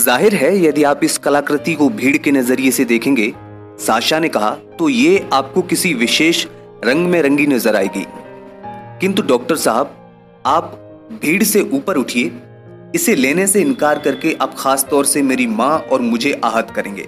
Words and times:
ज़ाहिर 0.00 0.34
है, 0.34 0.56
यदि 0.58 0.82
आप 0.84 1.04
इस 1.04 1.16
कलाकृति 1.18 1.74
को 1.74 1.88
भीड़ 1.90 2.16
के 2.16 2.30
नज़रिए 2.32 2.70
से 2.70 2.84
देखेंगे, 2.86 3.32
साशा 3.78 4.18
ने 4.18 4.28
कहा 4.28 4.50
तो 4.78 4.88
ये 4.88 5.28
आपको 5.32 5.62
किसी 5.62 5.92
विशेष 5.94 6.46
रंग 6.84 7.06
में 7.06 7.20
रंगी 7.22 7.46
नज़र 7.46 7.76
आएगी। 7.76 8.04
किंतु 9.00 9.22
डॉक्टर 9.22 9.56
साहब, 9.56 9.96
आप 10.46 10.76
भीड़ 11.22 11.42
से 11.42 11.60
ऊपर 11.72 11.96
उठिए, 11.96 12.32
इसे 12.94 13.14
लेने 13.14 13.46
से 13.46 13.60
इनकार 13.60 13.98
करके 13.98 14.36
आप 14.40 14.54
खास 14.58 14.86
तौर 14.90 15.04
से 15.06 15.22
मेरी 15.22 15.46
माँ 15.46 15.78
और 15.82 16.00
मुझे 16.02 16.32
आहत 16.44 16.70
करेंगे। 16.76 17.02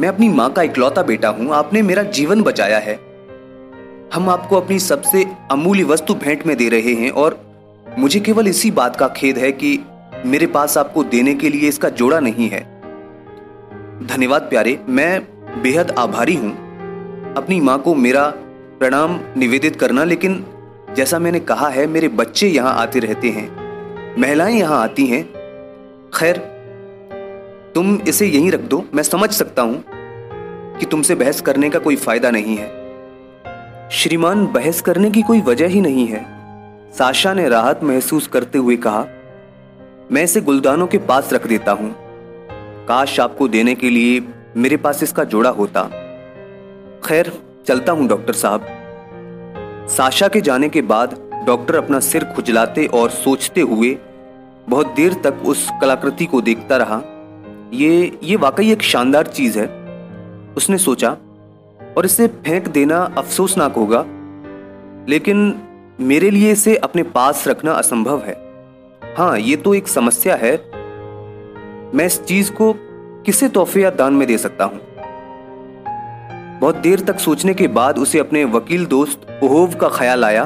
मैं 0.00 0.08
अपनी 0.08 0.28
माँ 0.28 0.50
का 0.52 0.62
इकलौता 0.62 1.02
बेटा 1.02 1.28
हूँ, 1.28 1.52
आपने 1.52 1.82
मेरा 1.82 2.02
जीवन 2.02 2.42
बचाया 2.42 2.78
है। 2.78 2.94
हम 4.14 4.28
आपको 4.28 4.56
अपनी 4.56 4.78
सबसे 4.78 5.24
अमूल्य 5.50 5.84
वस्तु 5.84 6.14
भेंट 6.14 6.46
में 6.46 6.56
दे 6.56 6.68
रहे 6.68 6.94
हैं 6.94 7.10
और 7.12 7.38
मुझे 7.98 8.20
केवल 8.20 8.48
इसी 8.48 8.70
बात 8.70 8.96
का 8.96 9.08
खेद 9.08 9.38
है 9.38 9.52
कि 9.52 9.78
मेरे 10.24 10.46
पास 10.46 10.78
आपको 10.78 11.04
देने 11.04 11.34
के 11.34 11.48
लिए 11.48 11.68
इसका 11.68 11.88
जोड़ा 11.88 12.20
नहीं 12.20 12.48
है। 12.48 12.60
धन्यवाद 14.06 14.42
प्यारे, 14.42 14.80
मैं 14.88 15.20
बेहद 15.62 15.90
आभारी 15.90 16.34
हूँ। 16.34 16.52
अपनी 17.34 17.60
माँ 17.60 17.78
को 17.78 17.94
मेरा 17.94 18.32
प्रणाम 18.78 19.20
निवेदित 19.36 19.76
करना, 19.76 20.04
लेकिन 20.04 20.44
जैसा 20.96 21.18
मैंने 21.18 21.40
कहा 21.40 21.68
है, 21.68 21.86
मेरे 21.86 22.08
बच्चे 22.08 22.48
यहाँ 22.48 22.74
आते 22.74 22.98
रहते 22.98 23.28
हैं। 23.28 23.66
महिलाएँ 24.20 24.54
यहाँ 24.54 24.82
आती 24.82 25.06
हैं। 25.06 25.22
खैर, 26.14 26.36
तुम 27.74 27.98
इसे 28.08 28.26
यहीं 28.26 28.50
रख 28.50 28.60
दो, 28.60 28.84
मैं 28.94 29.02
समझ 29.02 29.30
सकता 29.30 29.62
हूँ 29.62 29.84
कि 30.78 30.86
तुमसे 30.86 31.14
बहस 31.14 31.40
करने 31.40 31.70
का 31.70 31.78
कोई 31.78 31.96
फ़ायदा 31.96 32.30
नहीं 32.30 32.56
है। 32.56 32.68
श्रीमान, 33.90 34.46
बहस 34.46 34.80
करने 34.80 35.10
की 35.10 35.22
कोई 35.22 35.40
वजह 35.40 35.66
ही 35.66 35.80
नहीं 35.80 36.06
है। 36.06 36.26
साशा 36.92 37.34
ने 37.34 37.48
राहत 37.48 37.80
महसूस 37.84 38.26
करते 38.26 38.58
हुए 38.58 38.76
कहा 38.76 39.06
मैं 40.12 40.22
इसे 40.24 40.40
गुलदानों 40.40 40.86
के 40.86 40.98
पास 40.98 41.32
रख 41.32 41.46
देता 41.46 41.72
हूँ। 41.72 41.94
काश 42.86 43.20
आपको 43.20 43.48
देने 43.48 43.74
के 43.74 43.90
लिए 43.90 44.20
मेरे 44.56 44.76
पास 44.76 45.02
इसका 45.02 45.24
जोड़ा 45.24 45.50
होता। 45.50 45.82
खैर, 47.04 47.32
चलता 47.66 47.92
हूँ, 47.92 48.06
डॉक्टर 48.08 48.32
साहब। 48.32 48.66
साशा 49.88 50.28
के 50.28 50.40
जाने 50.40 50.68
के 50.68 50.82
बाद 50.82 51.18
डॉक्टर 51.46 51.76
अपना 51.76 52.00
सिर 52.00 52.24
खुजलाते 52.24 52.86
और 52.86 53.10
सोचते 53.10 53.60
हुए 53.60 53.96
बहुत 54.68 54.94
देर 54.94 55.14
तक 55.14 55.42
उस 55.46 55.68
कलाकृति 55.80 56.26
को 56.26 56.40
देखता 56.40 56.76
रहा। 56.76 57.02
ये 57.72 58.18
ये 58.22 58.36
वाकई 58.36 58.72
एक 58.72 58.82
शानदार 58.82 59.26
चीज़ 59.26 59.58
है, 59.58 59.66
उसने 60.56 60.78
सोचा। 60.78 61.16
और 61.98 62.04
इसे 62.04 62.26
फेंक 62.26 62.68
देना 62.68 63.02
अफसोसनाक 63.18 63.72
होगा, 63.72 64.04
लेकिन 65.08 65.54
मेरे 66.00 66.30
लिए 66.30 66.52
इसे 66.52 66.76
अपने 66.76 67.02
पास 67.02 67.48
रखना 67.48 67.72
असंभव 67.72 68.22
है। 68.22 68.45
हाँ 69.16 69.38
ये 69.38 69.56
तो 69.56 69.74
एक 69.74 69.88
समस्या 69.88 70.34
है। 70.36 70.50
मैं 71.94 72.04
इस 72.06 72.20
चीज़ 72.24 72.50
को 72.52 72.72
किसे 73.26 73.48
तोहफे 73.48 73.82
या 73.82 73.90
दान 73.90 74.14
में 74.14 74.26
दे 74.28 74.38
सकता 74.38 74.64
हूँ? 74.64 74.80
बहुत 76.60 76.76
देर 76.76 77.00
तक 77.00 77.18
सोचने 77.18 77.54
के 77.54 77.68
बाद 77.68 77.98
उसे 77.98 78.18
अपने 78.18 78.44
वकील 78.44 78.86
दोस्त 78.86 79.40
ओहोव 79.44 79.74
का 79.74 79.88
ख्याल 79.88 80.24
आया। 80.24 80.44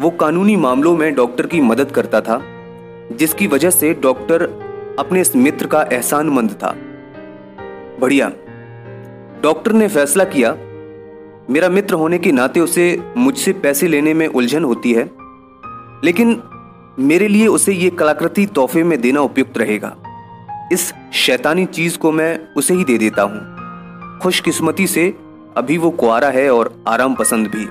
वो 0.00 0.10
कानूनी 0.10 0.56
मामलों 0.56 0.96
में 0.96 1.14
डॉक्टर 1.14 1.46
की 1.46 1.60
मदद 1.60 1.90
करता 1.90 2.20
था, 2.20 2.40
जिसकी 3.12 3.46
वजह 3.46 3.70
से 3.70 3.92
डॉक्टर 3.94 4.42
अपने 4.98 5.20
इस 5.20 5.34
मित्र 5.36 5.66
का 5.66 5.82
एहसानमंद 5.82 6.50
था। 6.50 6.74
बढ़िया। 8.00 8.30
डॉक्टर 9.42 9.72
ने 9.72 9.88
फैसला 9.88 10.24
किया, 10.24 10.52
मेरा 11.50 11.68
मित्र 11.68 11.94
होने 11.94 12.18
के 12.18 12.32
नाते 12.32 12.60
उसे 12.60 12.86
मुझसे 13.16 13.52
पैसे 13.52 13.88
लेने 13.88 14.14
में 14.14 14.26
उलझन 14.26 14.64
होती 14.64 14.92
है, 14.92 15.10
लेकिन 16.04 16.42
मेरे 16.98 17.28
लिए 17.28 17.46
उसे 17.46 17.72
ये 17.72 17.90
कलाकृति 17.90 18.46
तोहफे 18.46 18.82
में 18.82 19.00
देना 19.00 19.20
उपयुक्त 19.20 19.58
रहेगा। 19.58 19.96
इस 20.72 20.92
शैतानी 21.14 21.64
चीज़ 21.66 21.98
को 21.98 22.12
मैं 22.12 22.38
उसे 22.54 22.74
ही 22.74 22.84
दे 22.84 22.96
देता 22.98 23.22
हूँ। 23.22 24.18
खुशकिस्मती 24.20 24.86
से 24.86 25.08
अभी 25.56 25.76
वो 25.78 25.90
कुआरा 25.90 26.28
है 26.28 26.50
और 26.50 26.72
आराम 26.88 27.14
पसंद 27.14 27.46
भी। 27.46 27.66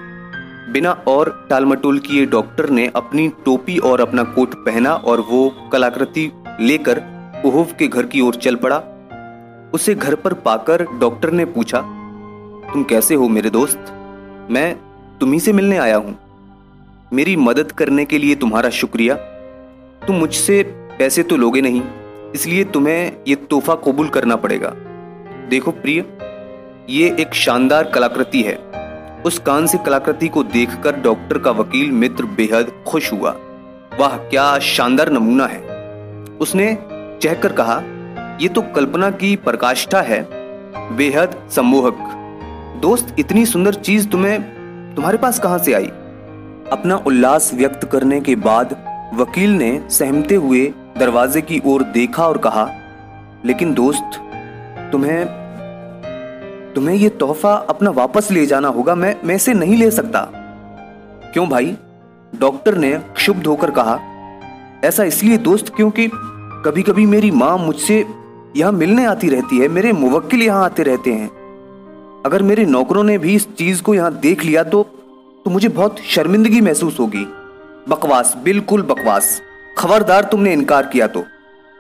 बिना 0.72 0.92
और 1.08 1.48
टालमटोल 1.50 2.00
किए 2.00 2.26
डॉक्टर 2.26 2.70
ने 2.70 2.88
अपनी 2.96 3.28
टोपी 3.46 3.78
और 3.78 4.02
अपना 4.02 4.24
कोट 4.24 4.56
पहना 4.66 4.94
और 4.94 5.20
वो 5.22 5.50
कलाकृति 5.72 6.32
लेकर 6.62 7.02
ओहव 7.46 7.74
के 7.80 7.88
घर 7.88 8.06
की 8.06 8.22
ओर 8.22 8.36
चल 8.36 8.56
पड़ा। 8.56 8.78
उसे 9.74 9.96
घर 9.96 10.16
पर 10.16 10.34
पाकर 10.34 10.86
डॉक्टर 11.00 11.32
ने 11.32 11.46
पूछा, 11.46 11.82
तुम 12.74 12.84
कैसे 12.84 13.16
हो 13.16 13.28
मेरे 13.30 13.50
दोस्त? 13.50 13.94
मैं 14.52 14.76
तुम्ही 15.20 15.40
से 15.40 15.54
मिलने 15.54 15.78
आया 15.78 15.98
हूँ। 15.98 16.18
मेरी 17.12 17.36
मदद 17.36 17.72
करने 17.72 18.04
के 18.06 18.18
लिए 18.18 18.36
तुम्हारा 18.36 18.70
शुक्रिया। 18.70 19.16
तुम 20.08 20.16
मुझसे 20.16 20.62
पैसे 21.00 21.24
तो 21.24 21.36
लोगे 21.36 21.62
नहीं, 21.62 21.82
इसलिए 22.36 22.64
तुम्हें 22.64 23.12
ये 23.28 23.36
तोहफा 23.50 23.76
कबूल 23.76 24.08
करना 24.10 24.36
पड़ेगा। 24.36 24.70
देखो 25.50 25.72
प्रिय, 25.74 26.04
ये 26.90 27.16
एक 27.20 27.34
शानदार 27.34 27.84
कलाकृति 27.84 28.42
है। 28.42 28.56
उस 29.26 29.38
कान 29.40 29.68
से 29.68 29.78
कलाकृति 29.78 30.28
को 30.28 30.44
देखकर 30.44 31.00
डॉक्टर 31.02 31.38
का 31.38 31.52
वकील 31.52 31.92
मित्र 31.92 32.26
बेहद 32.38 32.72
खुश 32.88 33.12
हुआ। 33.14 33.36
वाह, 34.00 34.18
क्या 34.20 34.58
शानदार 34.60 35.12
नमूना 35.12 35.46
है। 35.46 35.62
उसने 36.40 36.74
चहकर 37.22 37.54
कहा 37.54 37.82
यह 38.42 38.48
तो 38.48 38.62
कल्पना 38.76 39.10
की 39.12 39.36
प्रकाष्ठा 39.36 40.02
है, 40.02 40.26
बेहद 40.98 41.40
सम्मोहक। 41.50 41.98
दोस्त, 42.82 43.16
इतनी 43.20 43.46
सुंदर 43.46 43.74
चीज़ 43.76 44.08
तुम्हें, 44.10 44.42
तुम्हारे 44.96 45.18
पास 45.18 45.40
कहाँ 45.40 45.58
से 45.60 45.74
आई? 45.74 45.90
अपना 46.72 46.96
उल्लास 47.08 47.52
व्यक्त 47.54 47.86
करने 47.86 48.20
के 48.22 48.36
बाद 48.38 48.76
वकील 49.16 49.50
ने 49.50 49.70
सहमते 49.90 50.36
हुए 50.36 50.66
दरवाजे 50.98 51.42
की 51.42 51.62
ओर 51.66 51.84
देखा 51.94 52.28
और 52.28 52.38
कहा, 52.38 52.68
लेकिन 53.46 53.74
दोस्त, 53.74 54.20
तुम्हें 54.92 55.26
तुम्हें 56.76 56.96
यह 56.96 57.10
तोहफा 57.10 57.54
अपना 57.70 57.90
वापस 57.92 58.32
ले 58.32 58.46
जाना 58.46 58.68
होगा, 58.68 58.96
मैं 58.96 59.16
मैं 59.24 59.36
इसे 59.36 59.54
नहीं 59.54 59.78
ले 59.78 59.90
सकता। 59.92 60.22
क्यों 61.34 61.48
भाई? 61.50 61.76
डॉक्टर 62.34 62.78
ने 62.78 62.94
क्षुब्ध 63.16 63.48
होकर 63.48 63.72
कहा, 63.72 64.00
ऐसा 64.86 65.04
इसलिए 65.04 65.38
दोस्त, 65.40 65.74
क्योंकि 65.76 66.10
कभी 66.66 66.84
कभी 66.84 67.06
मेरी 67.06 67.32
माँ 67.32 67.58
मुझसे 67.58 68.06
यहाँ 68.58 68.72
मिलने 68.72 69.06
आती 69.06 69.30
रहती 69.30 69.60
है, 69.60 69.68
मेरे 69.68 69.94
मुवक्किल 69.94 70.44
यहाँ 70.44 70.66
आते 70.66 70.84
रहते 70.84 71.14
हैं। 71.14 71.28
अगर 72.26 72.42
मेरे 72.42 72.66
नौकरों 72.66 73.04
ने 73.04 73.18
भी 73.18 73.36
इस 73.36 73.48
चीज़ 73.56 73.82
को 73.84 73.96
यहाँ 73.96 74.14
देख 74.20 74.44
लिया 74.46 74.64
तो 74.64 74.88
तो 75.48 75.52
मुझे 75.52 75.68
बहुत 75.70 76.00
शर्मिंदगी 76.00 76.62
महसूस 76.62 77.00
होगी। 77.00 77.26
बकवास, 77.90 78.38
बिल्कुल 78.44 78.82
बकवास। 78.82 79.42
खबरदार 79.78 80.24
तुमने 80.24 80.54
इनकार 80.54 80.86
किया 80.86 81.08
तो। 81.08 81.24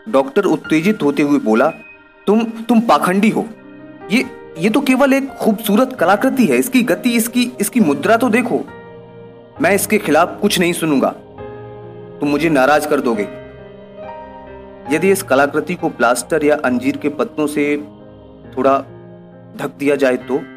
डॉक्टर 0.09 0.45
उत्तेजित 0.45 1.03
होते 1.03 1.23
हुए 1.23 1.39
बोला, 1.39 1.67
तुम 2.27 2.43
तुम 2.43 2.79
पाखंडी 2.79 3.29
हो। 3.29 3.45
ये 4.11 4.25
ये 4.57 4.69
तो 4.69 4.81
केवल 4.81 5.13
एक 5.13 5.29
खूबसूरत 5.29 5.97
कलाकृति 5.99 6.45
है। 6.45 6.57
इसकी 6.57 6.81
गति, 6.81 7.09
इसकी 7.09 7.51
इसकी 7.61 7.79
मुद्रा 7.79 8.17
तो 8.17 8.29
देखो। 8.29 8.59
मैं 9.61 9.75
इसके 9.75 9.97
खिलाफ 9.97 10.37
कुछ 10.41 10.59
नहीं 10.59 10.73
सुनूँगा। 10.73 11.09
तुम 12.19 12.29
मुझे 12.29 12.49
नाराज़ 12.49 12.87
कर 12.87 13.01
दोगे। 13.01 13.27
यदि 14.95 15.11
इस 15.11 15.23
कलाकृति 15.23 15.75
को 15.75 15.89
प्लास्टर 15.89 16.45
या 16.45 16.57
अंजीर 16.65 16.97
के 16.97 17.09
पत्तों 17.09 17.47
से 17.47 17.77
थोड़ा 18.57 18.79
ढक 19.57 19.71
दिया 19.79 19.95
जाए 19.95 20.17
तो 20.17 20.56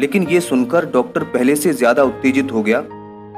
लेकिन 0.00 0.22
ये 0.22 0.40
सुनकर 0.40 0.86
डॉक्टर 0.86 1.24
पहले 1.24 1.56
से 1.56 1.72
ज़्यादा 1.72 2.02
उत्तेजित 2.02 2.52
हो 2.52 2.62
गया। 2.62 2.80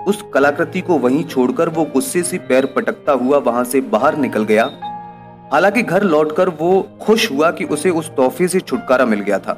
उस 0.09 0.25
कलाकृति 0.35 0.81
को 0.81 0.99
वहीं 0.99 1.25
छोड़कर 1.25 1.69
वो 1.69 1.85
गुस्से 1.85 2.23
से 2.23 2.39
पैर 2.39 2.67
पटकता 2.67 3.13
हुआ 3.13 3.39
वहाँ 3.39 3.65
से 3.65 3.81
बाहर 3.81 4.17
निकल 4.17 4.45
गया। 4.45 4.65
हालाँकि 5.53 5.83
घर 5.83 6.03
लौटकर 6.03 6.49
वो 6.49 6.71
खुश 7.03 7.31
हुआ 7.31 7.51
कि 7.51 7.65
उसे 7.65 7.91
उस 7.91 8.11
तोहफे 8.11 8.49
से 8.49 8.61
छुटकारा 8.61 9.05
मिल 9.05 9.21
गया 9.21 9.39
था। 9.39 9.53